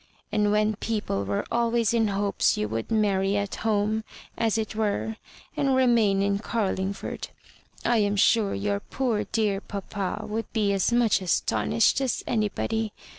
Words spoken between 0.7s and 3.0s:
people were always in hopes you would